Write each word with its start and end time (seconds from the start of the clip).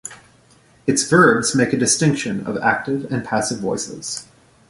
Its 0.87 1.03
verbs 1.07 1.53
make 1.53 1.73
a 1.73 1.77
distinction 1.77 2.43
of 2.47 2.57
active 2.57 3.05
and 3.13 3.23
passive 3.23 3.59
voices. 3.59 4.25